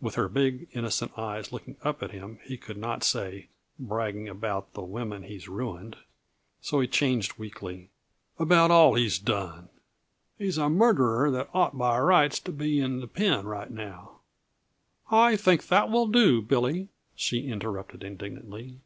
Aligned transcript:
With 0.00 0.14
her 0.14 0.30
big, 0.30 0.66
innocent 0.72 1.12
eyes 1.18 1.52
looking 1.52 1.76
up 1.82 2.02
at 2.02 2.10
him, 2.10 2.38
he 2.42 2.56
could 2.56 2.78
not 2.78 3.04
say 3.04 3.48
"bragging 3.78 4.30
about 4.30 4.72
the 4.72 4.80
women 4.80 5.24
he's 5.24 5.46
ruined," 5.46 5.98
so 6.62 6.80
he 6.80 6.88
changed 6.88 7.36
weakly) 7.36 7.90
"about 8.38 8.70
all 8.70 8.94
he's 8.94 9.18
done. 9.18 9.68
He's 10.38 10.56
a 10.56 10.70
murderer 10.70 11.30
that 11.32 11.50
ought 11.52 11.76
by 11.76 11.98
rights 11.98 12.38
t' 12.40 12.50
be 12.50 12.80
in 12.80 13.00
the 13.00 13.06
pen 13.06 13.44
right 13.44 13.70
now" 13.70 14.20
"I 15.26 15.36
think 15.36 15.66
that 15.66 15.90
will 15.90 16.06
do, 16.06 16.40
Billy!" 16.40 16.88
she 17.14 17.46
interrupted 17.48 18.02
indignantly. 18.02 18.80